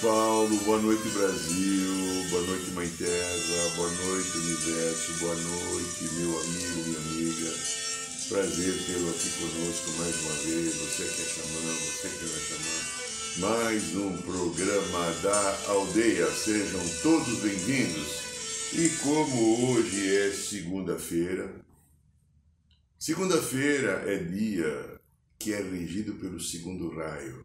[0.00, 6.88] Paulo, boa noite Brasil, boa noite Mãe Terra, boa noite Universo, boa noite meu amigo,
[6.88, 7.52] minha amiga.
[8.30, 12.24] Prazer tê-lo aqui conosco mais uma vez, você que é xamã, você que
[13.40, 16.30] não é mais um programa da aldeia.
[16.30, 18.72] Sejam todos bem-vindos.
[18.72, 21.54] E como hoje é segunda-feira,
[22.98, 24.98] segunda-feira é dia
[25.38, 27.44] que é regido pelo segundo raio,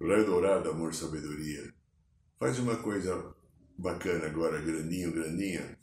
[0.00, 1.72] raio dourado, amor, sabedoria.
[2.42, 3.32] Faz uma coisa
[3.78, 5.78] bacana agora, grandinho, grandinha.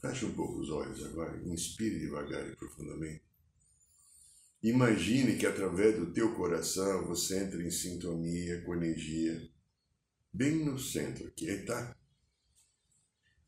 [0.00, 3.22] Feche um pouco os olhos agora, inspire devagar e profundamente.
[4.60, 9.48] Imagine que através do teu coração você entra em sintonia com energia,
[10.32, 11.96] bem no centro aqui, está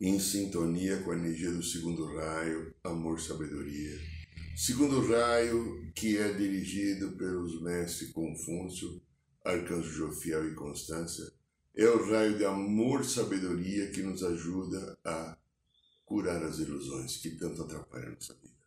[0.00, 3.98] em sintonia com a energia do segundo raio, amor, sabedoria.
[4.56, 9.02] Segundo raio que é dirigido pelos mestres Confúcio,
[9.44, 11.36] Arcanjo Jofiel e Constância,
[11.78, 15.38] é o raio de amor, sabedoria que nos ajuda a
[16.04, 18.58] curar as ilusões que tanto atrapalham a nossa vida.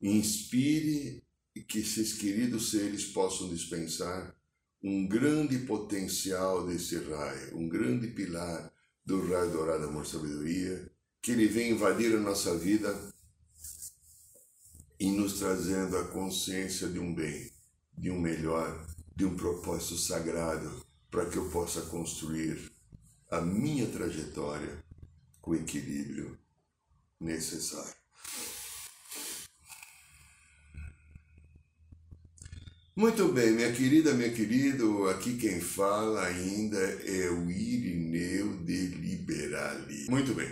[0.00, 1.22] Inspire
[1.68, 4.34] que esses queridos seres possam dispensar
[4.82, 8.72] um grande potencial desse raio, um grande pilar
[9.04, 10.90] do raio dourado amor sabedoria,
[11.20, 13.12] que ele vem invadir a nossa vida
[14.98, 17.52] e nos trazendo a consciência de um bem,
[17.98, 22.72] de um melhor, de um propósito sagrado, para que eu possa construir
[23.30, 24.84] a minha trajetória
[25.40, 26.38] com o equilíbrio
[27.20, 27.94] necessário.
[32.94, 40.06] Muito bem, minha querida, meu querido, aqui quem fala ainda é o Irineu de Liberali.
[40.08, 40.50] Muito bem.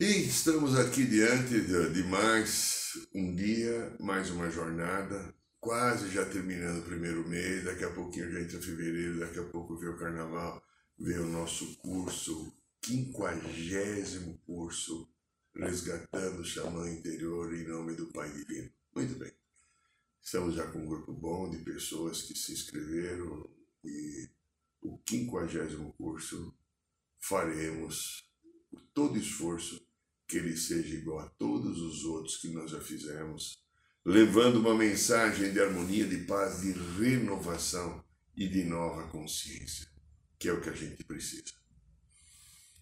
[0.00, 6.84] E estamos aqui diante de mais um dia, mais uma jornada, quase já terminando o
[6.84, 10.60] primeiro mês, daqui a pouquinho já entra fevereiro, daqui a pouco vem o carnaval,
[10.98, 15.08] vem o nosso curso, quinquagésimo curso,
[15.54, 18.72] resgatando o xamã interior em nome do Pai Divino.
[18.92, 19.32] Muito bem.
[20.20, 23.48] Estamos já com um grupo bom de pessoas que se inscreveram
[23.84, 24.28] e
[24.80, 26.52] o quinquagésimo curso
[27.20, 28.28] faremos
[28.92, 29.80] todo esforço
[30.26, 33.61] que ele seja igual a todos os outros que nós já fizemos,
[34.04, 38.02] levando uma mensagem de harmonia, de paz, de renovação
[38.36, 39.86] e de nova consciência,
[40.38, 41.54] que é o que a gente precisa.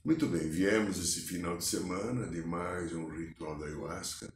[0.05, 4.33] Muito bem, viemos esse final de semana de mais um ritual da ayahuasca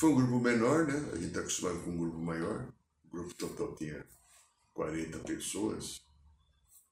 [0.00, 0.94] foi um grupo menor, né?
[1.12, 2.72] A gente está acostumado com um grupo maior.
[3.04, 4.02] O grupo total tinha
[4.72, 6.00] 40 pessoas,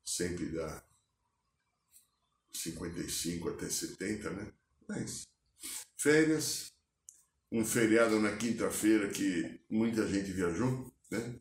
[0.04, 0.84] sempre dá
[2.52, 4.52] 55 até 70, né?
[4.86, 5.26] Mas
[5.96, 6.70] férias,
[7.50, 11.38] um feriado na quinta-feira que muita gente viajou, né?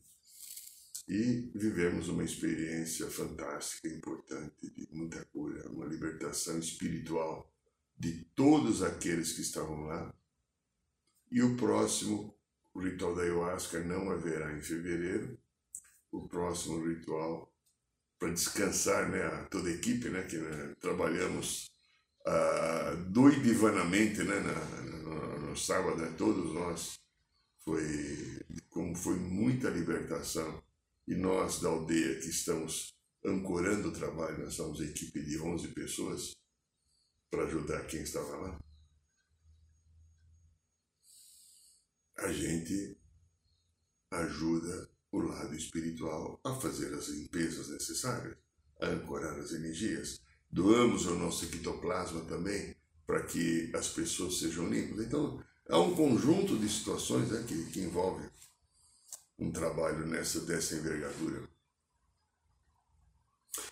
[1.08, 7.50] E vivemos uma experiência fantástica, importante, de muita cura, uma libertação espiritual
[7.98, 10.14] de todos aqueles que estavam lá
[11.32, 12.38] e o próximo
[12.76, 15.38] ritual da ayahuasca não haverá em fevereiro.
[16.12, 17.54] O próximo ritual
[18.18, 21.70] para descansar, né, toda a equipe, né, que né, trabalhamos
[22.26, 27.00] uh, doidivanamente, né, na, no, sábado, né, todos nós,
[27.60, 30.64] foi como foi muita libertação
[31.08, 32.94] e nós da aldeia que estamos
[33.26, 36.36] ancorando o trabalho, nós somos equipe de 11 pessoas
[37.30, 38.60] para ajudar quem estava lá.
[42.18, 42.98] a gente
[44.12, 48.38] ajuda o lado espiritual a fazer as limpezas necessárias,
[48.82, 50.22] a ancorar as energias.
[50.50, 52.76] Doamos o nosso ectoplasma também
[53.08, 55.06] para que as pessoas sejam limpas.
[55.06, 58.30] Então, há um conjunto de situações né, que, que envolve
[59.40, 61.48] um trabalho nessa dessa envergadura.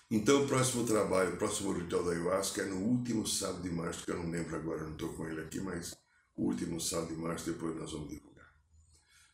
[0.10, 4.06] Então, o próximo trabalho, o próximo ritual da ayahuasca é no último sábado de março,
[4.06, 5.96] que eu não lembro agora, não estou com ele aqui, mas
[6.36, 8.54] o último sábado de março, depois nós vamos divulgar.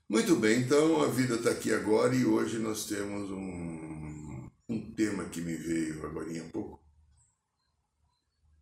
[0.10, 5.26] Muito bem, então a vida está aqui agora e hoje nós temos um, um tema
[5.26, 6.81] que me veio agora há pouco.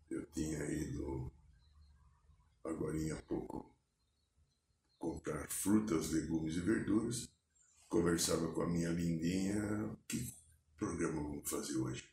[0.10, 1.32] Eu tinha ido
[2.64, 3.76] agora há pouco
[4.98, 7.30] comprar frutas, legumes e verduras.
[7.88, 10.36] Conversava com a minha lindinha, que
[10.78, 12.10] programa vamos fazer hoje?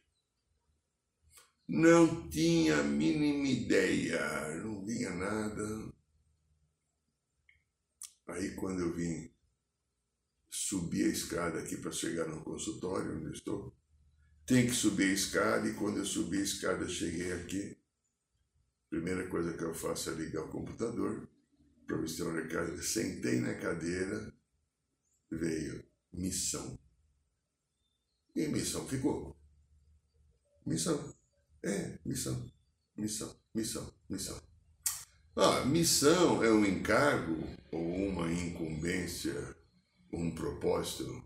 [1.68, 5.92] Não tinha a mínima ideia, não vinha nada.
[8.28, 9.30] Aí quando eu vim
[10.48, 13.76] subir a escada aqui para chegar no consultório onde estou,
[14.46, 17.76] tem que subir a escada e quando eu subi a escada cheguei aqui.
[18.96, 21.28] Primeira coisa que eu faço é ligar o computador
[21.86, 22.82] para ver se tem.
[22.82, 24.32] Sentei na cadeira,
[25.30, 26.78] veio missão.
[28.34, 29.36] E missão ficou.
[30.64, 31.14] Missão.
[31.62, 32.50] É, missão.
[32.96, 34.40] Missão, missão, missão.
[35.36, 37.36] Ah, missão é um encargo
[37.70, 39.54] ou uma incumbência,
[40.10, 41.22] um propósito.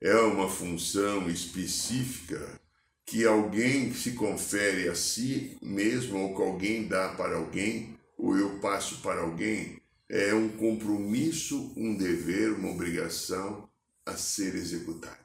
[0.00, 2.61] É uma função específica
[3.04, 8.60] que alguém se confere a si mesmo ou que alguém dá para alguém ou eu
[8.60, 9.80] passo para alguém.
[10.08, 13.68] É um compromisso, um dever, uma obrigação
[14.04, 15.18] a ser executada.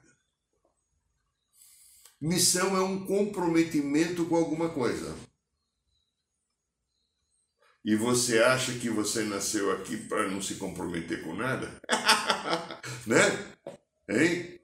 [2.19, 5.15] Missão é um comprometimento com alguma coisa.
[7.85, 11.71] E você acha que você nasceu aqui para não se comprometer com nada?
[13.06, 13.19] né?
[14.09, 14.59] Hein?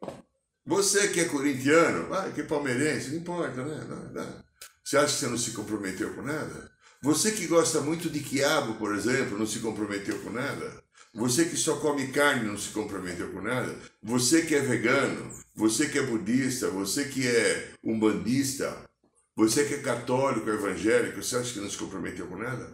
[0.65, 3.85] Você que é corintiano, ah, que é palmeirense, não importa, né?
[3.89, 4.43] Não, não.
[4.83, 6.71] Você acha que você não se comprometeu com nada?
[7.01, 10.83] Você que gosta muito de quiabo, por exemplo, não se comprometeu com nada?
[11.13, 13.77] Você que só come carne não se comprometeu com nada?
[14.01, 18.89] Você que é vegano, você que é budista, você que é umbandista,
[19.35, 22.71] você que é católico, evangélico, você acha que não se comprometeu com nada?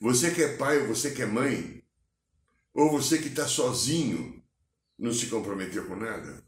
[0.00, 1.82] Você que é pai ou você que é mãe,
[2.72, 4.42] ou você que está sozinho,
[4.98, 6.42] não se comprometeu com nada?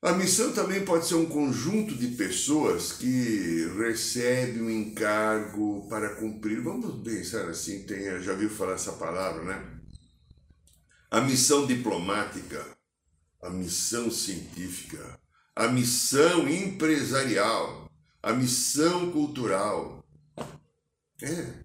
[0.00, 6.62] A missão também pode ser um conjunto de pessoas que recebe um encargo para cumprir.
[6.62, 9.80] Vamos pensar assim, tem, já viu falar essa palavra, né?
[11.10, 12.64] A missão diplomática,
[13.42, 15.18] a missão científica,
[15.56, 17.90] a missão empresarial,
[18.22, 20.06] a missão cultural,
[21.20, 21.64] é.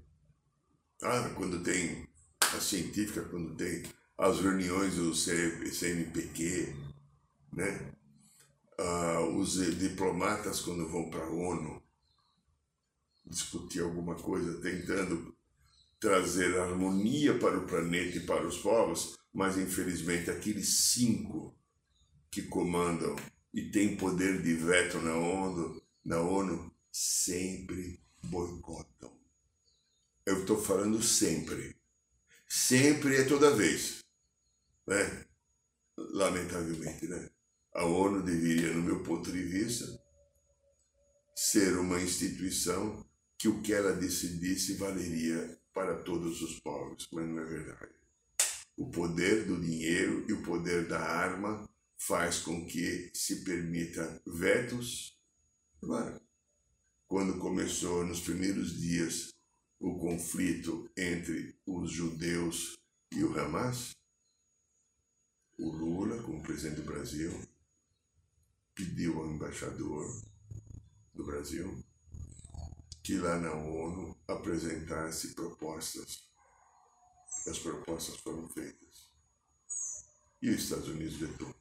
[1.04, 2.08] Ah, quando tem
[2.40, 3.84] a científica, quando tem
[4.18, 6.76] as reuniões do CNPq,
[7.52, 7.93] né?
[8.80, 11.82] Ah, os diplomatas quando vão para a ONU
[13.26, 15.36] discutir alguma coisa, tentando
[16.00, 21.56] trazer harmonia para o planeta e para os povos, mas infelizmente aqueles cinco
[22.30, 23.16] que comandam
[23.54, 29.18] e têm poder de veto na ONU, na ONU sempre boicotam.
[30.26, 31.76] Eu estou falando sempre.
[32.48, 34.04] Sempre é toda vez.
[34.88, 35.26] Né?
[35.98, 37.30] Lamentavelmente, né?
[37.76, 39.86] A ONU deveria, no meu ponto de vista,
[41.36, 43.04] ser uma instituição
[43.38, 47.92] que o que ela decidisse valeria para todos os povos, mas não é verdade.
[48.78, 51.68] O poder do dinheiro e o poder da arma
[51.98, 55.18] faz com que se permita vetos.
[55.82, 56.22] Agora,
[57.08, 59.34] quando começou nos primeiros dias
[59.80, 62.78] o conflito entre os judeus
[63.12, 63.96] e o Hamas,
[65.58, 67.32] o Lula, como presidente do Brasil,
[68.76, 70.06] pediu ao embaixador
[71.14, 71.84] do Brasil
[73.04, 76.24] que lá na ONU apresentasse propostas.
[77.48, 79.12] As propostas foram feitas.
[80.42, 81.54] E os Estados Unidos vetou.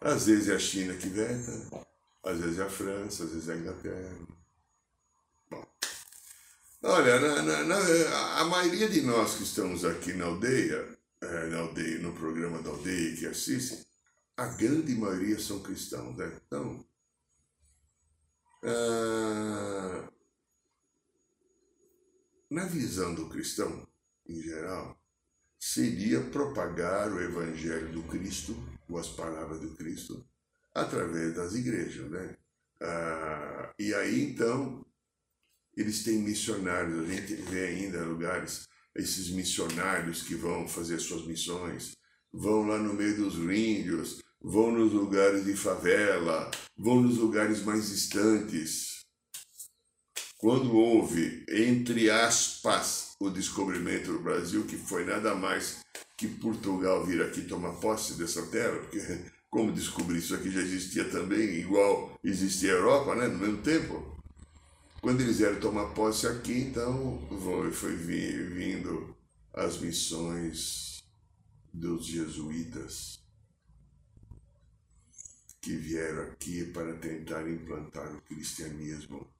[0.00, 1.86] Às vezes é a China que veta,
[2.24, 4.26] às vezes é a França, às vezes é a Inglaterra.
[6.82, 11.58] Olha, na, na, na, a maioria de nós que estamos aqui na aldeia, é, na
[11.58, 13.84] aldeia, no programa da aldeia que assistem,
[14.40, 16.40] a grande maioria são cristãos, né?
[16.46, 16.82] Então,
[18.64, 20.10] ah,
[22.50, 23.86] na visão do cristão,
[24.26, 24.98] em geral,
[25.58, 28.56] seria propagar o evangelho do Cristo,
[28.88, 30.26] ou as palavras do Cristo,
[30.74, 32.34] através das igrejas, né?
[32.80, 34.86] Ah, e aí, então,
[35.76, 41.94] eles têm missionários, a gente vê ainda lugares, esses missionários que vão fazer suas missões,
[42.32, 47.90] vão lá no meio dos índios, vão nos lugares de favela, vão nos lugares mais
[47.90, 49.00] distantes.
[50.38, 55.80] Quando houve, entre aspas, o descobrimento do Brasil, que foi nada mais
[56.16, 59.00] que Portugal vir aqui tomar posse dessa terra, porque
[59.50, 64.18] como descobrir isso aqui já existia também, igual existia a Europa, né, no mesmo tempo.
[65.02, 67.26] Quando eles vieram tomar posse aqui, então
[67.72, 69.14] foi vindo
[69.52, 71.02] as missões
[71.72, 73.19] dos jesuítas
[75.60, 79.32] que vieram aqui para tentar implantar o cristianismo,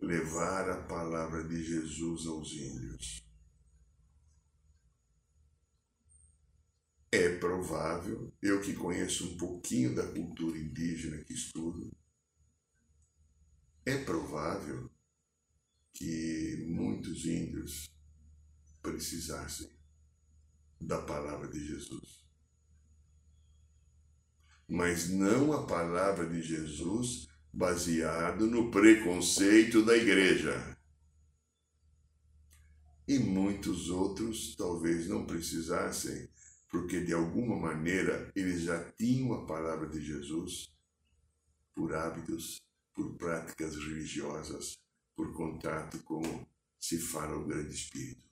[0.00, 3.24] levar a palavra de Jesus aos índios.
[7.10, 11.92] É provável, eu que conheço um pouquinho da cultura indígena que estudo,
[13.86, 14.90] é provável
[15.92, 17.88] que muitos índios
[18.82, 19.70] precisassem
[20.80, 22.23] da palavra de Jesus.
[24.68, 30.76] Mas não a palavra de Jesus baseado no preconceito da igreja.
[33.06, 36.28] E muitos outros talvez não precisassem,
[36.70, 40.74] porque de alguma maneira eles já tinham a palavra de Jesus
[41.74, 42.62] por hábitos,
[42.94, 44.78] por práticas religiosas,
[45.14, 46.22] por contato com
[46.80, 48.24] se fala o grande espírito.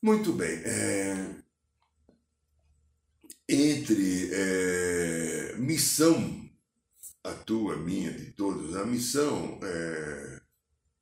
[0.00, 0.58] Muito bem.
[0.64, 1.47] É...
[3.48, 5.56] Entre é...
[5.56, 6.48] missão,
[7.24, 10.42] a tua, minha, de todos, a missão, é...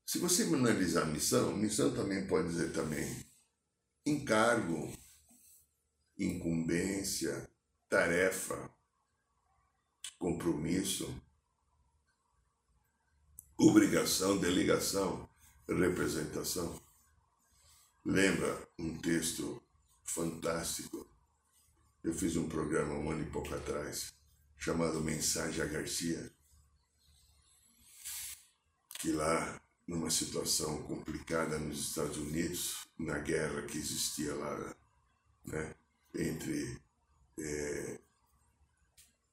[0.06, 3.26] se você analisar a missão, missão também pode dizer também
[4.06, 4.92] encargo,
[6.16, 7.50] incumbência,
[7.88, 8.70] tarefa,
[10.16, 11.12] compromisso,
[13.58, 15.28] obrigação, delegação,
[15.68, 16.80] representação.
[18.04, 19.60] Lembra um texto
[20.04, 21.15] fantástico?
[22.06, 24.14] Eu fiz um programa um ano e pouco atrás,
[24.56, 26.30] chamado Mensagem a Garcia,
[29.00, 34.76] que lá, numa situação complicada nos Estados Unidos, na guerra que existia lá
[35.46, 35.74] né,
[36.14, 36.80] entre
[37.40, 37.98] é,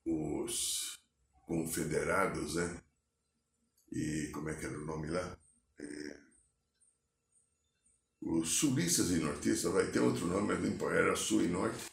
[0.04, 1.00] os
[1.46, 2.82] confederados, né?
[3.92, 5.38] E como é que era o nome lá?
[5.80, 6.18] É,
[8.20, 11.93] os sulistas e nortistas, vai ter outro nome, mas não era sul e norte.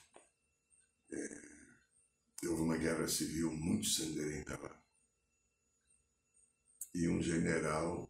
[1.12, 4.80] É, houve uma guerra civil muito sangrenta lá.
[6.94, 8.08] E um general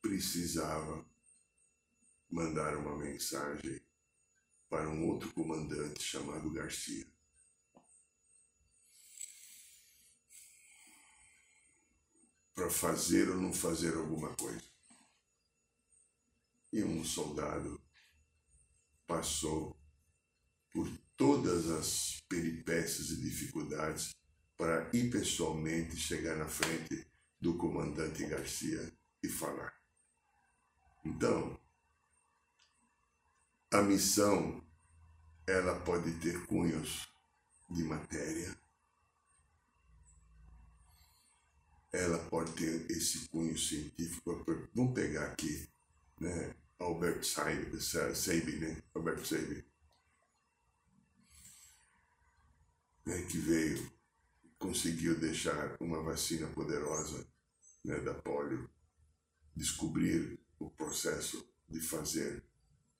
[0.00, 1.04] precisava
[2.30, 3.80] mandar uma mensagem
[4.68, 7.06] para um outro comandante chamado Garcia.
[12.54, 14.64] Para fazer ou não fazer alguma coisa.
[16.72, 17.80] E um soldado
[19.06, 19.76] passou
[20.72, 24.14] por todas as peripécias e dificuldades
[24.56, 27.06] para ir pessoalmente chegar na frente
[27.40, 28.92] do comandante Garcia
[29.22, 29.74] e falar.
[31.04, 31.58] Então,
[33.72, 34.64] a missão
[35.46, 37.08] ela pode ter cunhos
[37.68, 38.56] de matéria,
[41.92, 44.44] ela pode ter esse cunho científico.
[44.74, 45.68] Vamos pegar aqui,
[46.18, 46.54] né?
[46.78, 48.82] Albert Sabin, né?
[48.94, 49.62] Albert Sabin,
[53.04, 53.22] né?
[53.22, 53.90] que veio,
[54.58, 57.26] conseguiu deixar uma vacina poderosa
[57.84, 58.00] né?
[58.00, 58.68] da polio,
[59.54, 62.42] descobrir o processo de fazer,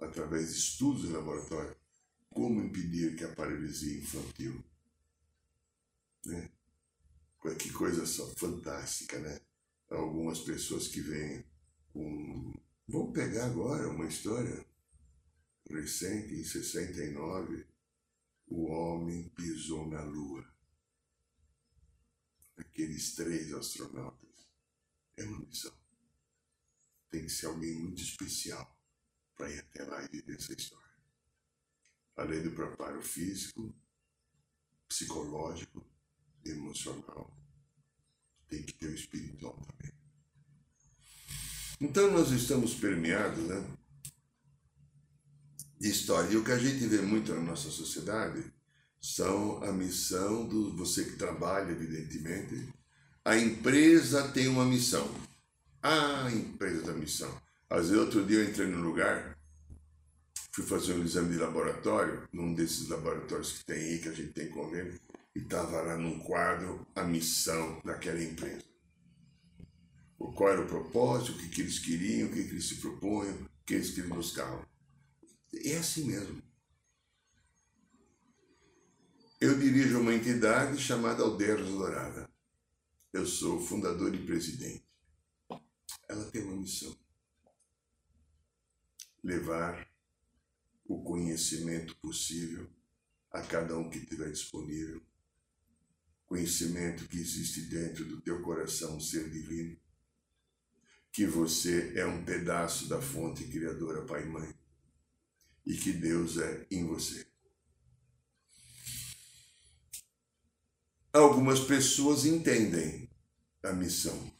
[0.00, 1.76] através de estudos em laboratório,
[2.30, 4.62] como impedir que a paralisia infantil.
[6.26, 6.50] Né?
[7.58, 9.38] Que coisa só fantástica, né?
[9.90, 11.44] Algumas pessoas que vêm
[11.92, 12.54] com
[12.86, 14.64] Vou pegar agora uma história
[15.70, 17.66] recente, em 69,
[18.46, 20.44] o homem pisou na Lua.
[22.56, 24.46] Aqueles três astronautas.
[25.16, 25.76] É uma missão.
[27.10, 28.76] Tem que ser alguém muito especial
[29.36, 30.84] para ir até lá e viver essa história.
[32.16, 33.74] Além do preparo físico,
[34.88, 35.84] psicológico,
[36.44, 37.36] emocional,
[38.48, 39.92] tem que ter o espiritual também.
[41.80, 43.76] Então nós estamos permeados né,
[45.84, 46.30] de história.
[46.32, 48.44] E o que a gente vê muito na nossa sociedade
[49.00, 52.68] são a missão do você que trabalha, evidentemente.
[53.24, 55.08] A empresa tem uma missão.
[55.82, 57.30] A empresa da missão.
[57.68, 59.36] Às vezes, outro dia eu entrei num lugar,
[60.52, 64.32] fui fazer um exame de laboratório, num desses laboratórios que tem aí, que a gente
[64.32, 64.98] tem convênio,
[65.34, 68.74] e estava lá num quadro a missão daquela empresa
[70.34, 73.34] qual era o propósito, o que, que eles queriam, o que, que eles se propunham,
[73.34, 74.66] o que eles queriam buscar.
[75.62, 76.42] É assim mesmo.
[79.40, 82.30] Eu dirijo uma entidade chamada Aldeiras Dourada.
[83.12, 84.84] Eu sou fundador e presidente.
[86.08, 86.96] Ela tem uma missão:
[89.22, 89.88] levar
[90.86, 92.70] o conhecimento possível
[93.30, 95.02] a cada um que estiver disponível.
[96.26, 99.78] Conhecimento que existe dentro do teu coração, ser divino
[101.14, 104.52] que você é um pedaço da fonte criadora Pai e Mãe
[105.66, 107.26] e que Deus é em você.
[111.12, 113.08] Algumas pessoas entendem
[113.62, 114.32] a missão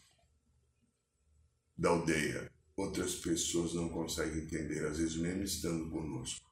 [1.77, 6.45] da aldeia, outras pessoas não conseguem entender, às vezes mesmo estando conosco.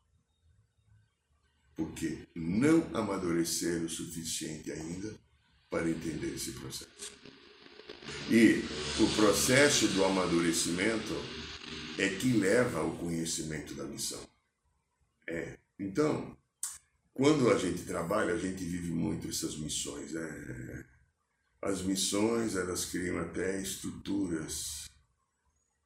[1.75, 5.19] porque não amadureceram o suficiente ainda
[5.71, 7.13] para entender esse processo.
[8.31, 8.63] E
[9.03, 11.15] o processo do amadurecimento
[11.99, 14.21] é que leva ao conhecimento da missão.
[15.29, 15.59] É.
[15.79, 16.37] Então,
[17.15, 20.13] quando a gente trabalha, a gente vive muito essas missões.
[20.13, 20.85] Né?
[21.61, 24.89] As missões, elas criam até estruturas,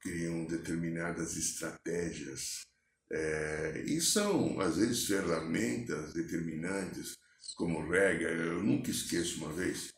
[0.01, 2.67] criam determinadas estratégias.
[3.11, 7.17] É, e são, às vezes, ferramentas determinantes,
[7.57, 8.31] como regra.
[8.31, 9.93] Eu nunca esqueço uma vez,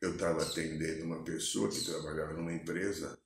[0.00, 3.18] eu estava atendendo uma pessoa que trabalhava numa empresa,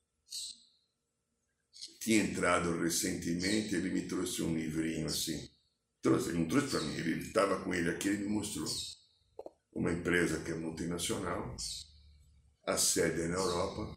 [2.00, 5.48] tinha entrado recentemente, ele me trouxe um livrinho assim.
[6.02, 8.66] Trouxe, ele não trouxe para mim, ele estava com ele aqui, ele me mostrou.
[9.72, 11.54] Uma empresa que é multinacional,
[12.66, 13.96] a sede é na Europa,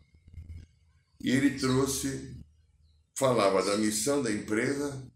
[1.22, 2.38] e ele trouxe,
[3.16, 5.10] falava da missão da empresa,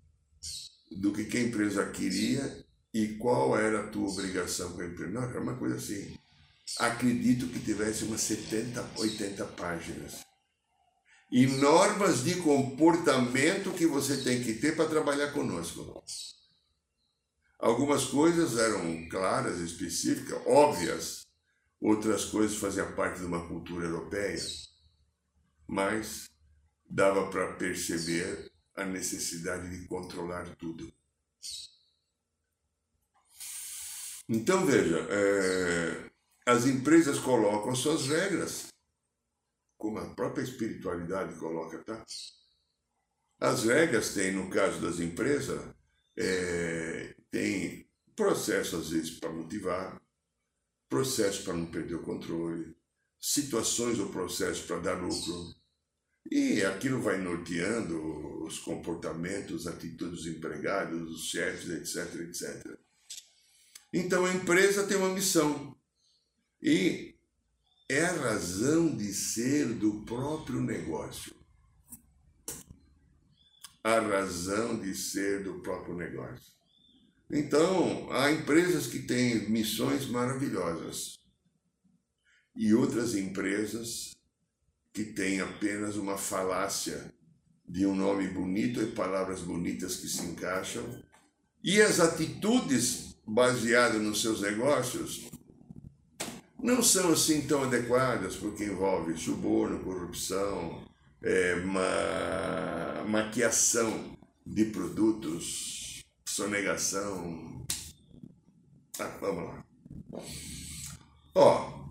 [0.91, 5.12] do que, que a empresa queria e qual era a tua obrigação com a empresa.
[5.12, 6.15] Não, era uma coisa assim
[6.79, 10.25] acredito que tivesse umas 70, 80 páginas.
[11.36, 16.04] E normas de comportamento que você tem que ter para trabalhar conosco.
[17.58, 21.25] Algumas coisas eram claras, específicas, óbvias.
[21.82, 24.40] Outras coisas faziam parte de uma cultura europeia.
[25.68, 26.30] Mas
[26.88, 30.94] dava para perceber a necessidade de controlar tudo.
[34.30, 36.12] Então veja, é,
[36.46, 38.73] as empresas colocam suas regras,
[39.84, 42.06] como a própria espiritualidade coloca, tá?
[43.38, 45.62] As regras têm, no caso das empresas,
[46.16, 47.86] é, tem
[48.16, 50.02] processo às vezes para motivar,
[50.88, 52.74] processo para não perder o controle,
[53.20, 55.54] situações ou processos para dar lucro.
[56.32, 62.80] E aquilo vai norteando os comportamentos, atitudes dos empregados, dos chefes, etc, etc.
[63.91, 65.78] Então a empresa tem uma missão.
[66.62, 67.12] E
[67.89, 71.34] é a razão de ser do próprio negócio.
[73.84, 76.54] A razão de ser do próprio negócio.
[77.30, 81.19] Então, há empresas que têm missões maravilhosas
[82.56, 84.13] e outras empresas
[84.93, 87.13] que têm apenas uma falácia
[87.67, 91.04] de um nome bonito e palavras bonitas que se encaixam
[91.63, 95.33] e as atitudes baseadas nos seus negócios
[96.63, 100.84] não são assim tão adequadas, porque envolve suborno, corrupção,
[101.21, 107.65] é, ma maquiação de produtos, sonegação.
[108.97, 109.65] Ah, vamos lá.
[111.36, 111.89] Ó,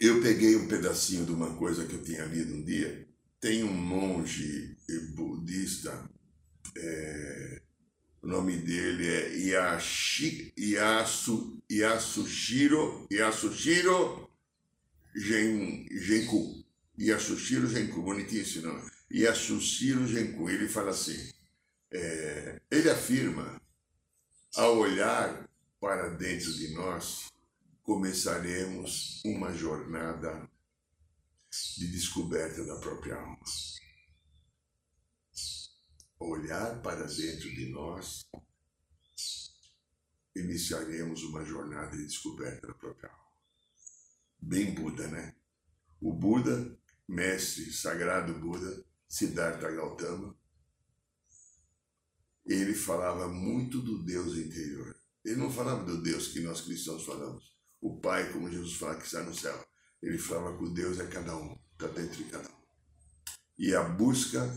[0.00, 3.06] eu peguei um pedacinho de uma coisa que eu tinha lido um dia.
[3.38, 4.76] Tem um monge
[5.14, 6.08] budista
[6.76, 7.61] é,
[8.22, 14.30] o nome dele é Yashi, Yasu, Yasushiro, Yasushiro
[15.14, 16.64] Gen, Genku.
[16.96, 18.88] Yasushiro Genku, bonitinho esse nome.
[19.10, 20.48] Yasushiro Genku.
[20.48, 21.32] Ele fala assim,
[21.90, 23.60] é, ele afirma,
[24.54, 25.48] ao olhar
[25.80, 27.26] para dentro de nós,
[27.82, 30.48] começaremos uma jornada
[31.76, 33.40] de descoberta da própria alma
[36.28, 38.26] olhar para dentro de nós,
[40.34, 43.22] iniciaremos uma jornada de descoberta da própria alma.
[44.40, 45.34] Bem Buda, né?
[46.00, 50.36] O Buda, mestre sagrado Buda, Siddhartha Gautama,
[52.44, 54.96] ele falava muito do Deus interior.
[55.24, 57.56] Ele não falava do Deus que nós cristãos falamos.
[57.80, 59.64] O Pai, como Jesus fala, que está no céu.
[60.02, 62.62] Ele falava que o Deus é cada um, está dentro de cada um.
[63.56, 64.52] E a busca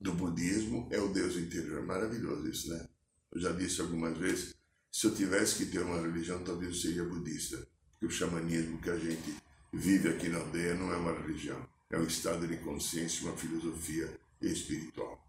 [0.00, 1.84] do budismo é o Deus interior.
[1.84, 2.88] Maravilhoso isso, né?
[3.32, 4.54] Eu já disse algumas vezes,
[4.90, 7.58] se eu tivesse que ter uma religião, talvez eu seria budista.
[7.92, 9.36] Porque o xamanismo que a gente
[9.72, 11.68] vive aqui na aldeia não é uma religião.
[11.90, 14.10] É um estado de consciência, uma filosofia
[14.40, 15.22] espiritual.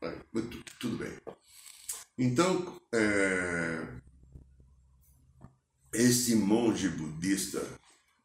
[0.00, 0.18] Mas,
[0.78, 1.12] tudo bem.
[2.18, 3.86] Então, é,
[5.92, 7.66] este monge budista,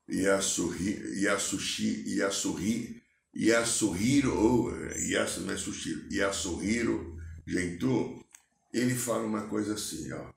[0.09, 3.01] Yasuhi, Yasushi, Yasuhi,
[3.39, 8.25] Yasuhiro, ou Yasu, não é Sushiro, Yasuhiro Gentoo,
[8.73, 10.33] ele fala uma coisa assim, ó.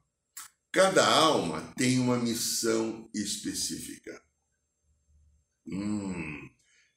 [0.70, 4.22] Cada alma tem uma missão específica.
[5.66, 6.48] Hum,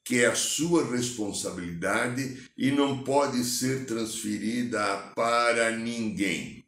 [0.03, 6.67] que é a sua responsabilidade e não pode ser transferida para ninguém.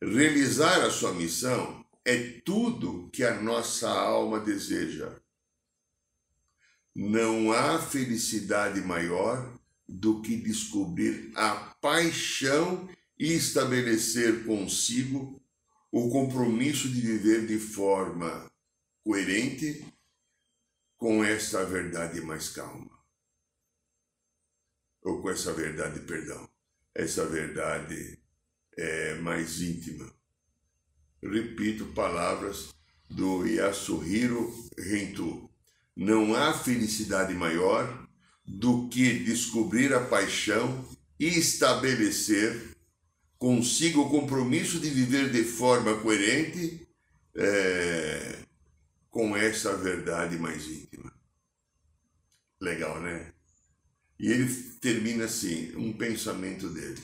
[0.00, 5.20] Realizar a sua missão é tudo que a nossa alma deseja
[6.94, 15.42] não há felicidade maior do que descobrir a paixão e estabelecer consigo
[15.90, 18.50] o compromisso de viver de forma
[19.02, 19.84] coerente
[20.96, 22.90] com essa verdade mais calma.
[25.02, 26.48] Ou com essa verdade, perdão,
[26.94, 28.18] essa verdade
[28.76, 30.10] é, mais íntima.
[31.22, 32.74] Repito palavras
[33.08, 35.53] do Yasuhiro Rentu.
[35.96, 38.06] Não há felicidade maior
[38.46, 40.86] do que descobrir a paixão
[41.18, 42.74] e estabelecer
[43.38, 46.86] consigo o compromisso de viver de forma coerente
[47.36, 48.38] é,
[49.10, 51.12] com essa verdade mais íntima.
[52.60, 53.32] Legal, né?
[54.18, 57.02] E ele termina assim, um pensamento dele.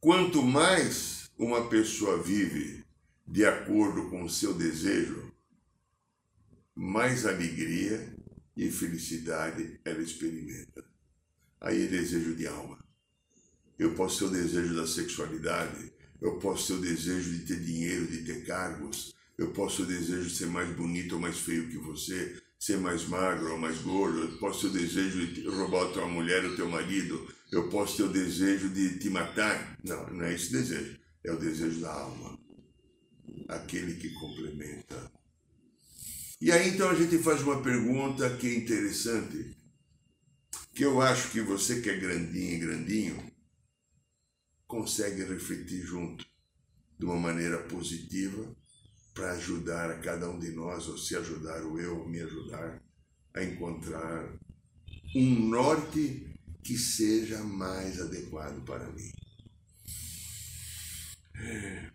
[0.00, 2.84] Quanto mais uma pessoa vive
[3.26, 5.27] de acordo com o seu desejo,
[6.78, 8.14] mais alegria
[8.56, 10.84] e felicidade ela experimenta.
[11.60, 12.78] Aí é desejo de alma.
[13.76, 18.06] Eu posso ter o desejo da sexualidade, eu posso ter o desejo de ter dinheiro,
[18.06, 21.68] de ter cargos, eu posso ter o desejo de ser mais bonito ou mais feio
[21.68, 25.86] que você, ser mais magro ou mais gordo, eu posso ter o desejo de roubar
[25.86, 29.76] a tua mulher ou teu marido, eu posso ter o desejo de te matar.
[29.82, 32.38] Não, não é esse desejo, é o desejo da alma,
[33.48, 35.17] aquele que complementa
[36.40, 39.56] e aí então a gente faz uma pergunta que é interessante,
[40.74, 43.32] que eu acho que você que é grandinho e grandinho
[44.66, 46.26] consegue refletir junto
[46.98, 48.54] de uma maneira positiva
[49.14, 52.80] para ajudar a cada um de nós, ou se ajudar o eu, ou me ajudar
[53.34, 54.32] a encontrar
[55.16, 56.24] um norte
[56.62, 59.10] que seja mais adequado para mim.
[61.34, 61.90] É.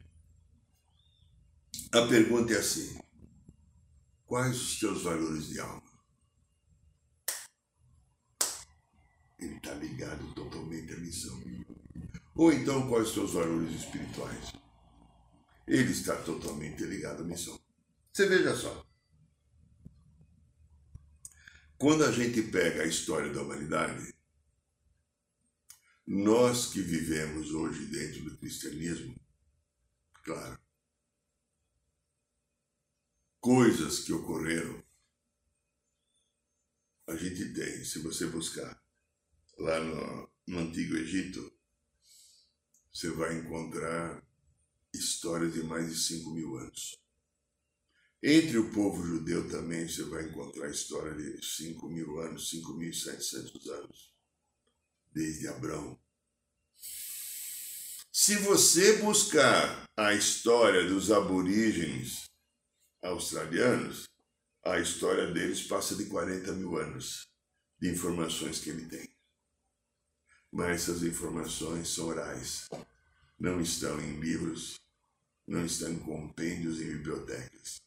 [1.94, 3.00] A pergunta é assim:
[4.34, 5.84] Quais os teus valores de alma?
[9.38, 11.40] Ele está ligado totalmente à missão.
[12.34, 14.54] Ou então, quais os teus valores espirituais?
[15.68, 17.62] Ele está totalmente ligado à missão.
[18.12, 18.84] Você veja só.
[21.78, 24.16] Quando a gente pega a história da humanidade,
[26.08, 29.16] nós que vivemos hoje dentro do cristianismo,
[30.24, 30.63] claro,
[33.44, 34.82] coisas que ocorreram,
[37.06, 38.82] a gente tem, se você buscar
[39.58, 41.52] lá no, no Antigo Egito,
[42.94, 44.26] você vai encontrar
[44.94, 46.98] histórias de mais de 5 mil anos.
[48.24, 54.16] Entre o povo judeu também você vai encontrar história de 5 mil anos, 5.700 anos,
[55.12, 56.00] desde Abraão.
[58.10, 62.32] Se você buscar a história dos aborígenes
[63.04, 64.06] australianos,
[64.66, 67.28] a história deles passa de 40 mil anos
[67.80, 69.10] de informações que ele tem.
[70.52, 72.70] Mas essas informações são orais,
[73.40, 74.80] não estão em livros,
[75.46, 77.82] não estão em compêndios e bibliotecas.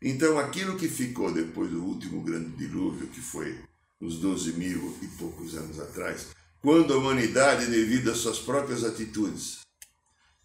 [0.00, 3.64] Então, aquilo que ficou depois do último grande dilúvio, que foi
[4.00, 6.28] uns 12 mil e poucos anos atrás,
[6.60, 9.60] quando a humanidade, devido às suas próprias atitudes,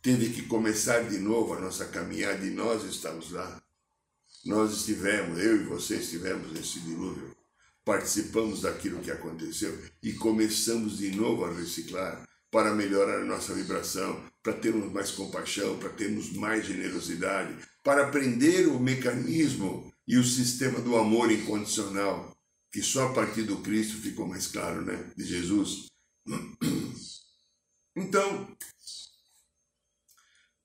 [0.01, 3.62] teve que começar de novo a nossa caminhada e nós estamos lá,
[4.45, 7.35] nós estivemos, eu e você estivemos nesse dilúvio,
[7.85, 14.23] participamos daquilo que aconteceu e começamos de novo a reciclar para melhorar a nossa vibração,
[14.43, 20.79] para termos mais compaixão, para termos mais generosidade, para aprender o mecanismo e o sistema
[20.79, 22.37] do amor incondicional,
[22.71, 25.11] que só a partir do Cristo ficou mais claro, né?
[25.15, 25.87] De Jesus.
[27.95, 28.55] Então,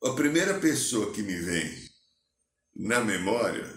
[0.02, 1.87] a primeira pessoa que me vem
[2.78, 3.76] na memória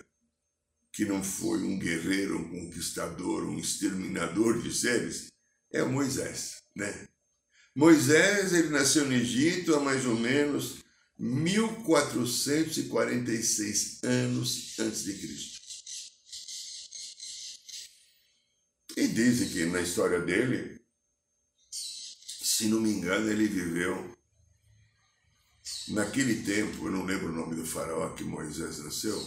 [0.94, 5.32] que não foi um guerreiro, um conquistador, um exterminador de seres,
[5.72, 7.08] é Moisés, né?
[7.74, 10.84] Moisés, ele nasceu no Egito há mais ou menos
[11.18, 15.62] 1446 anos antes de Cristo.
[18.98, 20.82] E dizem que na história dele,
[21.72, 24.14] se não me engano, ele viveu
[25.90, 29.18] Naquele tempo, eu não lembro o nome do faraó que Moisés nasceu,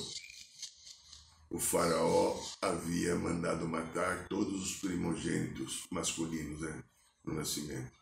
[1.51, 6.85] o faraó havia mandado matar todos os primogênitos masculinos né,
[7.25, 7.93] no nascimento.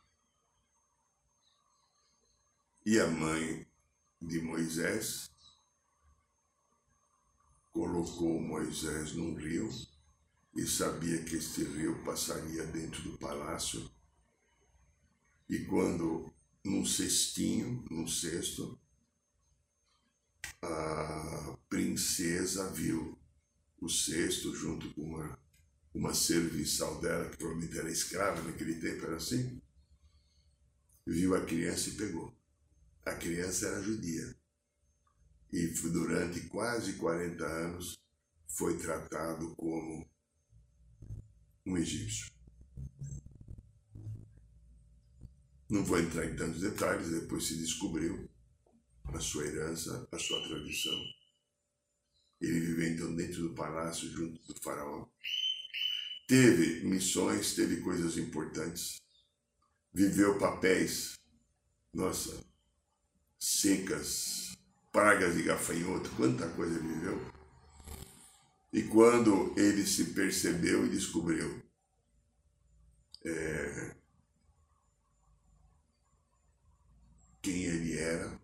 [2.84, 3.66] E a mãe
[4.20, 5.30] de Moisés
[7.72, 9.68] colocou Moisés num rio
[10.54, 13.90] e sabia que este rio passaria dentro do palácio.
[15.48, 16.32] E quando
[16.64, 18.78] num cestinho, num cesto,
[20.62, 23.18] a princesa viu
[23.80, 25.38] o cesto junto com uma,
[25.94, 29.60] um uma serviçal dela, que provavelmente era escrava naquele tempo, era assim,
[31.06, 32.34] viu a criança e pegou.
[33.04, 34.34] A criança era judia.
[35.52, 37.98] E durante quase 40 anos
[38.46, 40.08] foi tratado como
[41.66, 42.31] um egípcio.
[45.72, 48.28] Não vou entrar em tantos detalhes, depois se descobriu
[49.04, 51.02] a sua herança, a sua tradição.
[52.38, 55.08] Ele viveu então dentro do palácio junto do faraó.
[56.28, 59.00] Teve missões, teve coisas importantes.
[59.94, 61.18] Viveu papéis,
[61.94, 62.38] nossa,
[63.40, 64.54] secas,
[64.92, 67.32] pragas de gafanhoto, quanta coisa ele viveu.
[68.74, 71.62] E quando ele se percebeu e descobriu
[73.24, 74.02] é,
[77.42, 78.40] quem ele era,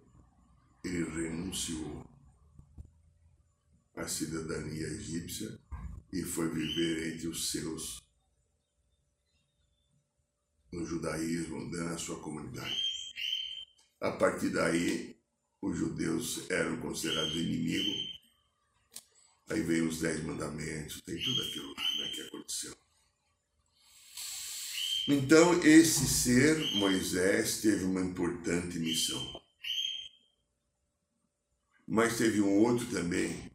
[0.85, 2.07] ele renunciou
[3.97, 5.59] à cidadania egípcia
[6.13, 8.01] e foi viver entre os seus
[10.73, 12.77] no judaísmo, dando a sua comunidade.
[14.01, 15.17] A partir daí,
[15.61, 18.19] os judeus eram considerados inimigo.
[19.49, 22.77] Aí veio os dez mandamentos, tem tudo aquilo né, que aconteceu.
[25.09, 29.38] Então, esse ser, Moisés, teve uma importante missão.
[31.91, 33.51] Mas teve um outro também,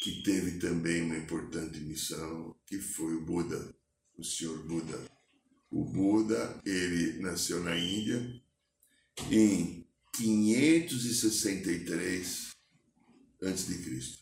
[0.00, 3.74] que teve também uma importante missão, que foi o Buda,
[4.16, 5.04] o Senhor Buda.
[5.72, 8.40] O Buda, ele nasceu na Índia
[9.28, 12.52] em 563
[13.42, 14.18] a.C.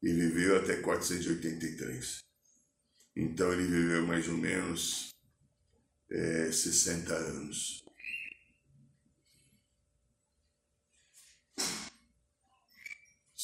[0.00, 2.22] e viveu até 483.
[3.16, 5.12] Então ele viveu mais ou menos
[6.08, 7.87] é, 60 anos.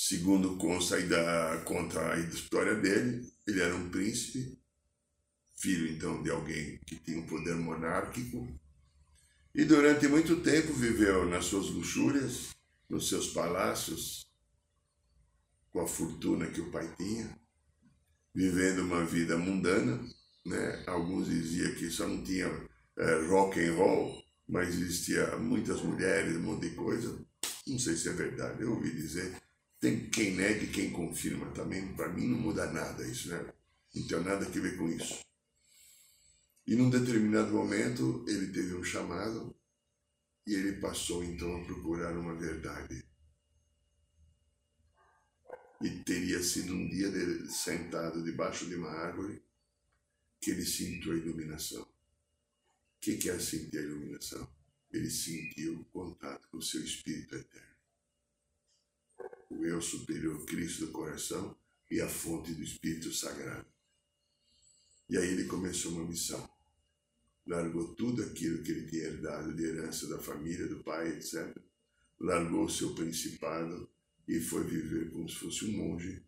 [0.06, 4.58] Segundo consta, da, conta a história dele, ele era um príncipe,
[5.56, 8.46] filho então de alguém que tinha um poder monárquico,
[9.54, 12.50] e durante muito tempo viveu nas suas luxúrias,
[12.86, 14.26] nos seus palácios,
[15.72, 17.34] com a fortuna que o pai tinha,
[18.34, 20.06] vivendo uma vida mundana,
[20.44, 20.84] né?
[20.86, 22.48] Alguns diziam que só não tinha
[22.98, 27.18] é, rock and roll, mas existia muitas mulheres, um monte de coisa.
[27.66, 29.42] Não sei se é verdade, eu ouvi dizer.
[29.84, 31.94] Tem quem nega e quem confirma também.
[31.94, 33.52] Para mim não muda nada isso, né?
[33.94, 35.22] Não tem nada a ver com isso.
[36.66, 39.54] E num determinado momento ele teve um chamado
[40.46, 43.04] e ele passou então a procurar uma verdade.
[45.82, 49.42] E teria sido um dia dele, sentado debaixo de uma árvore
[50.40, 51.82] que ele sentiu a iluminação.
[51.82, 51.88] O
[53.02, 54.50] que, é sentir a iluminação?
[54.90, 57.63] Ele sentiu o contato com o seu espírito eterno.
[59.54, 61.56] O eu superior, Cristo do coração
[61.90, 63.66] e a fonte do Espírito Sagrado.
[65.08, 66.48] E aí ele começou uma missão.
[67.46, 71.56] Largou tudo aquilo que ele tinha herdado de herança da família, do pai, etc.
[72.18, 73.88] Largou seu principado
[74.26, 76.22] e foi viver como se fosse um monge,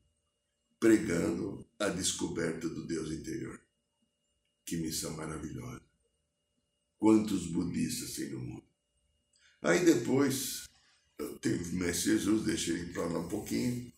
[0.79, 3.61] pregando a descoberta do Deus interior.
[4.65, 5.81] Que missão maravilhosa!
[6.99, 8.65] Quantos budistas tem no mundo?
[9.63, 10.69] Aí depois,
[11.41, 13.93] tem o Mestre Jesus, deixa ele para lá um pouquinho.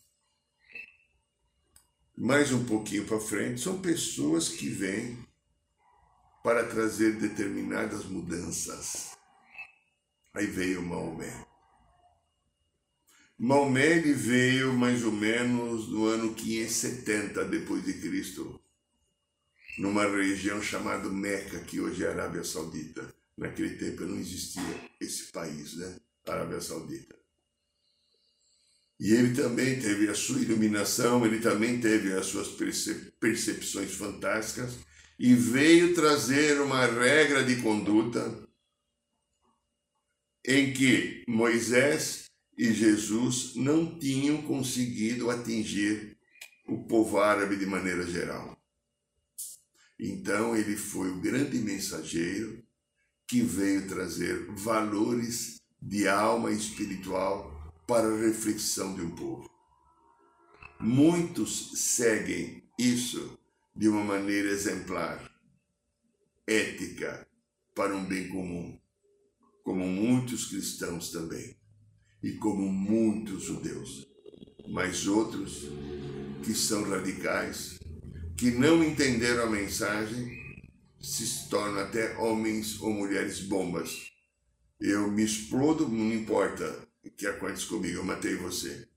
[2.17, 5.17] Mais um pouquinho para frente, são pessoas que vêm
[6.43, 9.17] para trazer determinadas mudanças.
[10.33, 11.45] Aí veio Maomé.
[13.37, 18.61] Maomé veio mais ou menos no ano 570 depois de Cristo,
[19.77, 23.13] numa região chamada Meca, que hoje é Arábia Saudita.
[23.37, 25.99] Naquele tempo não existia esse país, né?
[26.31, 27.15] Arábia Saudita.
[28.99, 32.49] E ele também teve a sua iluminação, ele também teve as suas
[33.19, 34.77] percepções fantásticas
[35.17, 38.47] e veio trazer uma regra de conduta
[40.45, 42.25] em que Moisés
[42.57, 46.17] e Jesus não tinham conseguido atingir
[46.67, 48.57] o povo árabe de maneira geral.
[49.97, 52.65] Então ele foi o grande mensageiro
[53.27, 59.49] que veio trazer valores de alma espiritual para a reflexão de um povo.
[60.79, 63.37] Muitos seguem isso
[63.75, 65.31] de uma maneira exemplar,
[66.45, 67.27] ética,
[67.73, 68.79] para um bem comum,
[69.63, 71.55] como muitos cristãos também
[72.21, 74.05] e como muitos judeus,
[74.67, 75.69] mas outros
[76.43, 77.79] que são radicais,
[78.37, 80.39] que não entenderam a mensagem,
[81.01, 84.08] se tornam até homens ou mulheres bombas.
[84.79, 88.87] Eu me explodo, não importa o que acontece comigo, eu matei você.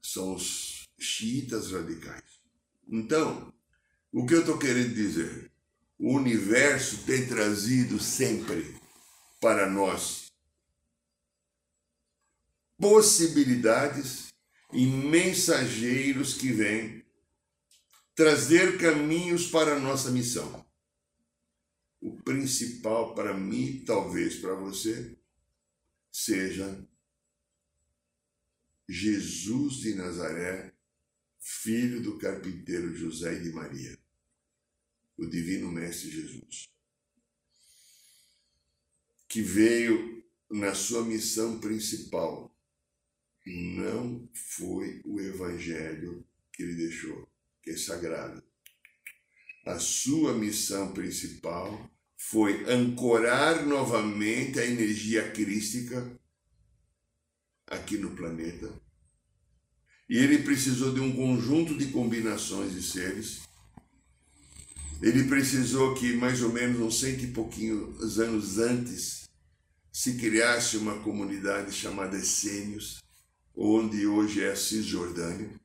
[0.00, 2.40] São os xiitas radicais.
[2.88, 3.52] Então,
[4.12, 5.50] o que eu estou querendo dizer?
[5.98, 8.76] O universo tem trazido sempre
[9.40, 10.30] para nós
[12.78, 14.28] possibilidades
[14.72, 17.04] e mensageiros que vêm
[18.14, 20.59] trazer caminhos para a nossa missão.
[22.00, 25.18] O principal para mim, talvez para você,
[26.10, 26.88] seja
[28.88, 30.74] Jesus de Nazaré,
[31.38, 33.98] filho do carpinteiro José e de Maria,
[35.16, 36.70] o Divino Mestre Jesus,
[39.28, 42.50] que veio na sua missão principal.
[43.46, 47.28] Não foi o Evangelho que ele deixou,
[47.62, 48.42] que é sagrado.
[49.66, 56.18] A sua missão principal foi ancorar novamente a energia crística
[57.66, 58.72] aqui no planeta.
[60.08, 63.42] E ele precisou de um conjunto de combinações de seres.
[65.02, 69.28] Ele precisou que mais ou menos uns cento e pouquinhos anos antes
[69.92, 72.98] se criasse uma comunidade chamada Essênios,
[73.54, 75.59] onde hoje é a Cisjordânia.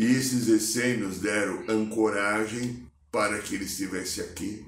[0.00, 4.66] E esses essênios deram ancoragem para que ele estivesse aqui.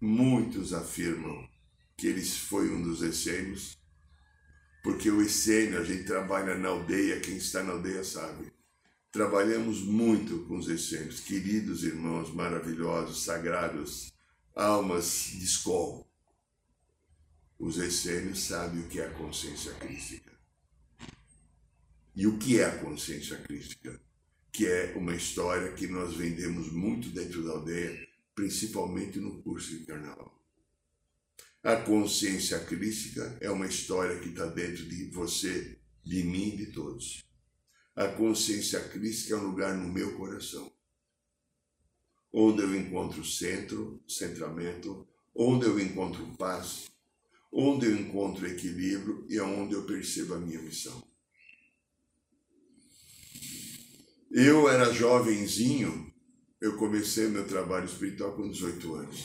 [0.00, 1.48] Muitos afirmam
[1.96, 3.78] que ele foi um dos essênios,
[4.82, 8.52] porque o essênio, a gente trabalha na aldeia, quem está na aldeia sabe.
[9.12, 14.12] Trabalhamos muito com os essênios, queridos irmãos maravilhosos, sagrados,
[14.56, 16.04] almas de escola.
[17.60, 20.32] Os essênios sabem o que é a consciência crística.
[22.16, 24.04] E o que é a consciência crística?
[24.56, 29.84] Que é uma história que nós vendemos muito dentro da aldeia, principalmente no curso de
[29.84, 30.34] carnaval.
[31.62, 36.66] A consciência crística é uma história que está dentro de você, de mim e de
[36.72, 37.22] todos.
[37.94, 40.72] A consciência crística é um lugar no meu coração,
[42.32, 46.90] onde eu encontro centro, centramento, onde eu encontro paz,
[47.52, 51.05] onde eu encontro equilíbrio e é onde eu percebo a minha missão.
[54.38, 56.12] Eu era jovenzinho,
[56.60, 59.24] eu comecei meu trabalho espiritual com 18 anos.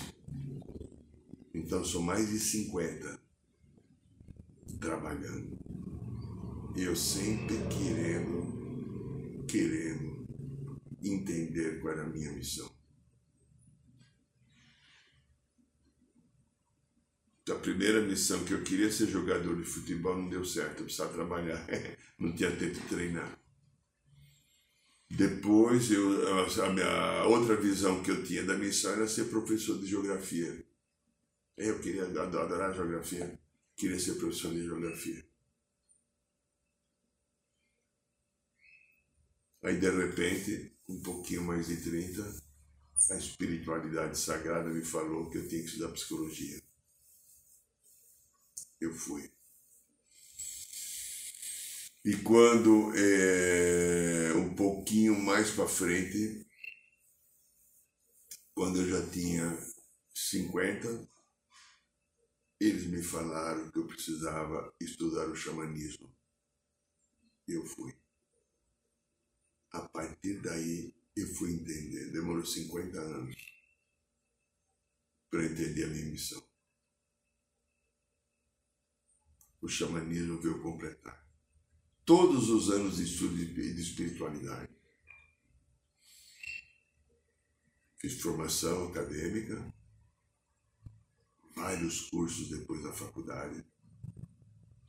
[1.54, 3.20] Então são mais de 50
[4.80, 5.60] trabalhando.
[6.78, 10.26] E eu sempre querendo, querendo
[11.04, 12.72] entender qual era a minha missão.
[17.50, 21.12] A primeira missão que eu queria ser jogador de futebol não deu certo, eu precisava
[21.12, 21.68] trabalhar,
[22.18, 23.41] não tinha tempo de treinar.
[25.14, 29.86] Depois, eu, a, minha, outra visão que eu tinha da missão era ser professor de
[29.86, 30.66] geografia.
[31.58, 33.38] Eu queria adorar geografia,
[33.76, 35.24] queria ser professor de geografia.
[39.64, 42.44] Aí, de repente, um pouquinho mais de 30,
[43.12, 46.62] a espiritualidade sagrada me falou que eu tinha que estudar psicologia.
[48.80, 49.30] Eu fui.
[52.04, 56.48] E quando, é, um pouquinho mais para frente,
[58.56, 59.56] quando eu já tinha
[60.12, 61.08] 50,
[62.60, 66.12] eles me falaram que eu precisava estudar o xamanismo.
[67.48, 67.96] Eu fui.
[69.70, 72.12] A partir daí, eu fui entender.
[72.12, 73.36] Demorou 50 anos
[75.30, 76.44] para entender a minha missão.
[79.62, 81.31] O xamanismo veio completar
[82.12, 84.70] todos os anos de estudo de espiritualidade.
[87.96, 89.74] Fiz formação acadêmica,
[91.56, 93.66] vários cursos depois da faculdade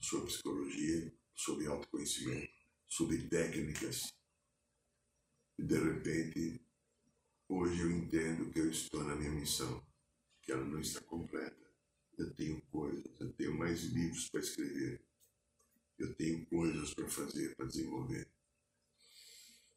[0.01, 2.53] sobre psicologia, sobre autoconhecimento,
[2.89, 4.13] sobre técnicas.
[5.57, 6.61] E de repente,
[7.49, 9.81] hoje eu entendo que eu estou na minha missão,
[10.43, 11.71] que ela não está completa.
[12.19, 15.12] Eu tenho coisas, eu tenho mais livros para escrever,
[16.03, 18.29] eu tenho coisas para fazer, para desenvolver.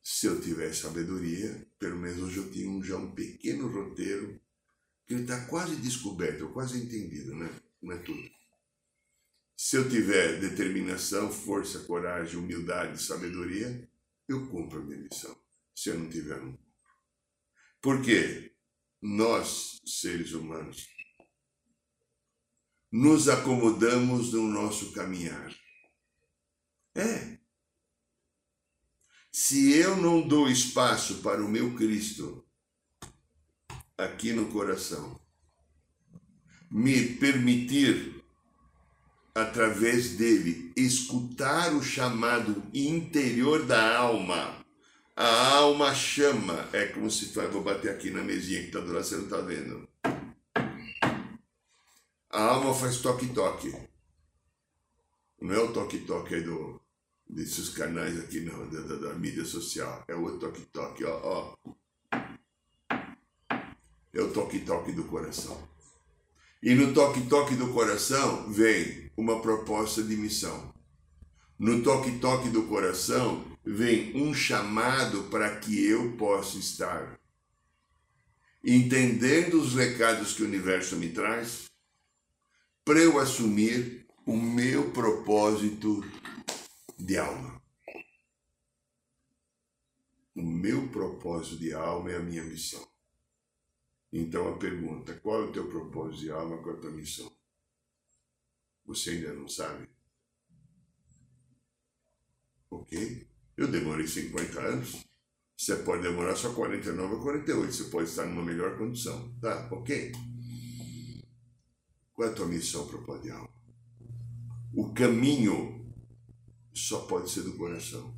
[0.04, 4.40] Se eu tivesse sabedoria, pelo menos hoje eu tinha já um pequeno roteiro
[5.06, 7.50] que ele está quase descoberto, quase entendido, né?
[7.82, 8.30] Não é tudo.
[9.58, 13.88] Se eu tiver determinação, força, coragem, humildade, sabedoria,
[14.28, 15.36] eu cumpro a minha missão.
[15.76, 16.66] Se eu não tiver, não cumpro.
[17.82, 18.54] Por quê?
[19.02, 20.88] Nós, seres humanos,
[22.92, 25.65] nos acomodamos no nosso caminhar.
[26.96, 27.38] É.
[29.32, 32.46] Se eu não dou espaço para o meu Cristo
[33.98, 35.20] aqui no coração,
[36.72, 38.24] me permitir,
[39.34, 44.66] através dele, escutar o chamado interior da alma,
[45.18, 46.68] A alma chama.
[46.74, 47.26] É como se.
[47.50, 49.88] Vou bater aqui na mesinha que está do lado, você não está vendo.
[52.30, 53.74] A alma faz toque-toque.
[55.40, 56.82] Não é o toque-toque aí do,
[57.28, 60.04] desses canais aqui não, da, da, da mídia social.
[60.08, 61.56] É o toque-toque, ó, ó.
[64.14, 65.68] É o toque-toque do coração.
[66.62, 70.74] E no toque-toque do coração vem uma proposta de missão.
[71.58, 77.20] No toque-toque do coração vem um chamado para que eu possa estar
[78.66, 81.66] entendendo os recados que o universo me traz,
[82.84, 86.04] para eu assumir o meu propósito
[86.98, 87.62] de alma.
[90.36, 92.86] O meu propósito de alma é a minha missão.
[94.12, 97.32] Então a pergunta: qual é o teu propósito de alma, qual é a tua missão?
[98.86, 99.90] Você ainda não sabe?
[102.70, 103.28] Ok?
[103.58, 105.06] Eu demorei 50 anos.
[105.58, 107.74] Você pode demorar só 49 ou 48.
[107.74, 109.34] Você pode estar numa melhor condição.
[109.40, 109.70] Tá?
[109.72, 110.12] Ok?
[112.14, 113.50] Qual é a tua missão, propósito de alma?
[114.74, 115.85] O caminho
[116.76, 118.14] só pode ser do coração.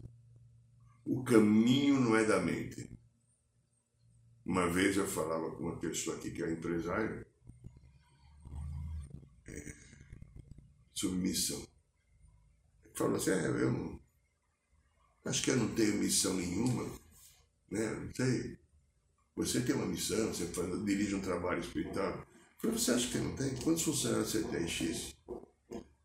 [1.06, 2.90] O caminho não é da mente.
[4.44, 7.26] Uma vez eu falava com uma pessoa aqui que é empresário
[9.46, 9.76] é,
[10.94, 11.66] sobre missão.
[12.96, 14.02] Falou assim, é, eu
[15.26, 16.84] acho que eu não tenho missão nenhuma,
[17.70, 17.92] né?
[17.92, 18.58] Não sei.
[19.36, 22.10] Você tem uma missão, você faz, dirige um trabalho espiritual.
[22.10, 22.26] Eu
[22.58, 23.56] falei, você acha que não tem?
[23.58, 25.16] Quantos funcionários você tem, X?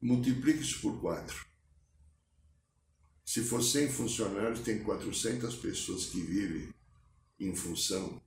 [0.02, 1.51] Multiplique isso por quatro.
[3.32, 6.68] Se for 100 funcionários, tem 400 pessoas que vivem
[7.40, 8.20] em função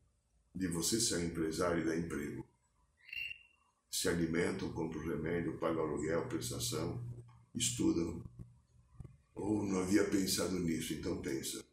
[0.51, 2.43] de você ser empresário e dar emprego.
[3.91, 7.05] Se alimentam, compram remédio, pagam aluguel, prestação,
[7.53, 8.23] estudam.
[9.35, 11.63] Ou não havia pensado nisso, então pensa.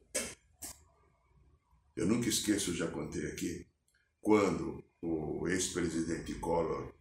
[1.97, 3.67] Eu nunca esqueço, já contei aqui,
[4.21, 6.93] quando o ex-presidente Collor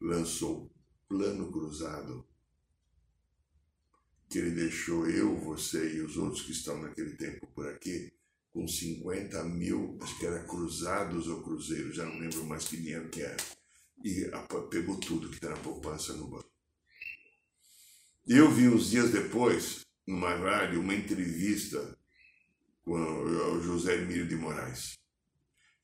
[0.00, 0.72] lançou
[1.06, 2.26] Plano Cruzado
[4.30, 8.12] que ele deixou eu, você e os outros que estão naquele tempo por aqui,
[8.52, 13.08] com 50 mil, acho que era cruzados ou cruzeiros, já não lembro mais que dinheiro
[13.08, 13.36] que era.
[14.04, 14.30] E
[14.70, 16.48] pegou tudo que está na poupança no banco.
[18.24, 21.98] Eu vi uns dias depois, numa rádio, uma entrevista
[22.84, 24.96] com o José Emílio de Moraes,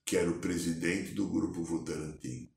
[0.05, 2.49] que era o presidente do grupo Votorantim,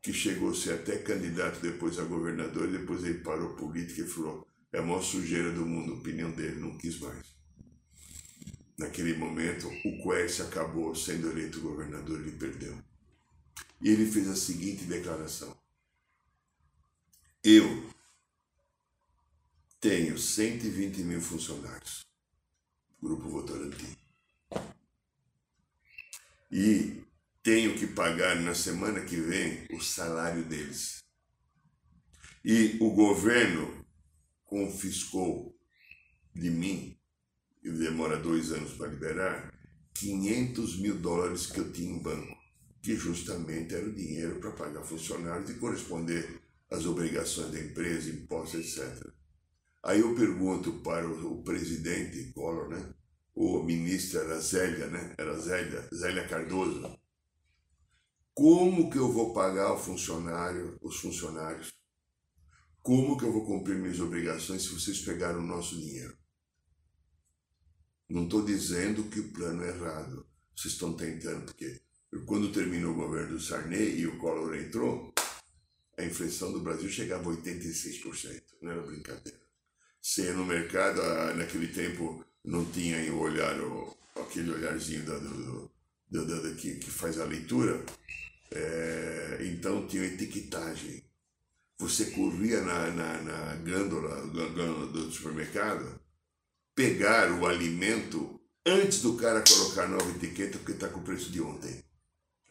[0.00, 4.08] que chegou a ser até candidato depois a governador, e depois ele parou política e
[4.08, 7.26] falou é a maior sujeira do mundo, a opinião dele, não quis mais.
[8.78, 12.76] Naquele momento, o Quercia acabou sendo eleito governador, ele perdeu.
[13.80, 15.54] E ele fez a seguinte declaração:
[17.44, 17.90] Eu
[19.78, 22.06] tenho 120 mil funcionários,
[23.00, 23.96] Grupo Votorantim,
[26.50, 27.02] e
[27.42, 31.02] tenho que pagar na semana que vem o salário deles.
[32.44, 33.81] E o governo
[34.52, 35.58] confiscou
[36.34, 36.94] de mim,
[37.64, 39.50] e demora dois anos para liberar,
[39.94, 42.36] 500 mil dólares que eu tinha em banco,
[42.82, 46.38] que justamente era o dinheiro para pagar funcionários e corresponder
[46.70, 49.10] às obrigações da empresa, impostos, etc.
[49.82, 52.94] Aí eu pergunto para o, presidente Collor, né?
[53.34, 55.14] O ministro era Zélia, né?
[55.16, 56.94] Era Zélia, Zélia Cardoso.
[58.34, 61.72] Como que eu vou pagar o funcionário, os funcionários
[62.82, 66.16] como que eu vou cumprir minhas obrigações se vocês pegaram o nosso dinheiro?
[68.08, 70.26] Não estou dizendo que o plano é errado.
[70.54, 71.80] Vocês estão tentando, porque
[72.26, 75.14] quando terminou o governo do Sarney e o Collor entrou,
[75.96, 78.42] a inflação do Brasil chegava a 86%.
[78.60, 79.40] Não era brincadeira.
[80.00, 83.56] Você no mercado, ah, naquele tempo, não tinha o olhar,
[84.16, 85.70] aquele olharzinho da, do,
[86.10, 87.84] do, do, que, que faz a leitura,
[88.50, 91.04] é, então tinha etiquetagem
[91.78, 96.00] você corria na, na, na gândola, gândola do supermercado,
[96.74, 101.40] pegar o alimento antes do cara colocar nova etiqueta porque está com o preço de
[101.40, 101.82] ontem.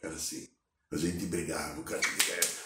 [0.02, 0.48] Era assim.
[0.92, 2.02] A gente brigava, o cara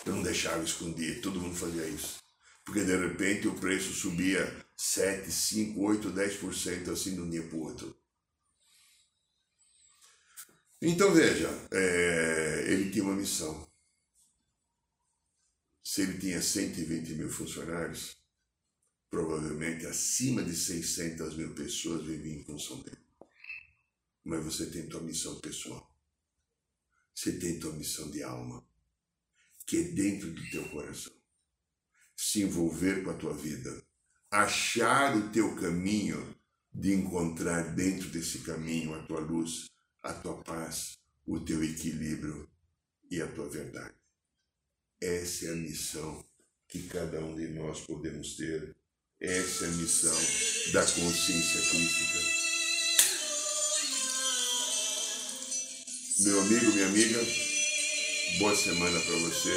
[0.04, 2.18] eu não deixava esconder, todo mundo fazia isso.
[2.64, 7.56] Porque de repente o preço subia 7, 5, 8, 10% assim de um dia para
[7.56, 7.96] o outro.
[10.82, 13.65] Então veja, é, ele tinha uma missão
[15.96, 18.18] se ele tinha 120 mil funcionários,
[19.08, 23.00] provavelmente acima de 600 mil pessoas viviam em função dele.
[24.22, 25.90] Mas você tem tua missão pessoal.
[27.14, 28.62] Você tem tua missão de alma,
[29.64, 31.14] que é dentro do teu coração.
[32.14, 33.82] Se envolver com a tua vida,
[34.30, 36.38] achar o teu caminho
[36.74, 39.64] de encontrar dentro desse caminho a tua luz,
[40.02, 42.46] a tua paz, o teu equilíbrio
[43.10, 43.95] e a tua verdade.
[45.00, 46.24] Essa é a missão
[46.68, 48.74] que cada um de nós podemos ter.
[49.20, 50.16] Essa é a missão
[50.72, 52.18] da consciência crítica.
[56.20, 57.18] Meu amigo, minha amiga,
[58.38, 59.52] boa semana para você.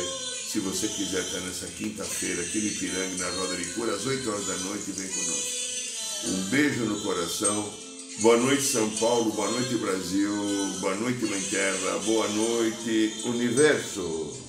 [0.52, 4.30] Se você quiser estar nessa quinta-feira aqui no Ipiranga, na Roda de Cura, às 8
[4.30, 5.60] horas da noite, vem conosco.
[6.26, 7.74] Um beijo no coração.
[8.20, 9.32] Boa noite, São Paulo.
[9.32, 10.34] Boa noite, Brasil.
[10.82, 12.00] Boa noite, Mãe Terra.
[12.00, 14.49] Boa noite, Universo.